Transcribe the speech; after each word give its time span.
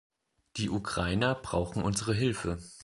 Die 0.57 0.71
Ukrainer 0.71 1.35
brauchen 1.35 1.83
unsere 1.83 2.15
Hilfe. 2.15 2.57